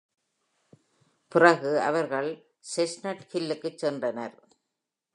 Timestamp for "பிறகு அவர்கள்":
1.27-2.29